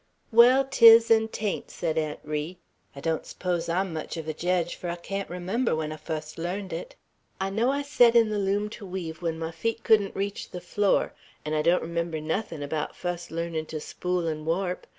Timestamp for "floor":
10.59-11.13